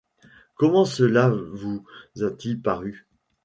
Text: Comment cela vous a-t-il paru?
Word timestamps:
Comment 0.55 0.83
cela 0.85 1.29
vous 1.29 1.85
a-t-il 2.23 2.59
paru? 2.59 3.05